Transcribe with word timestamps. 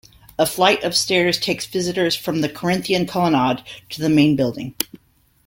A 0.39 0.47
flight 0.47 0.83
of 0.83 0.95
stairs 0.95 1.39
takes 1.39 1.67
visitors 1.67 2.15
from 2.15 2.41
the 2.41 2.49
Corinthian 2.49 3.05
colonnade 3.05 3.63
to 3.91 4.01
the 4.01 4.09
main 4.09 4.35
building. 4.35 4.73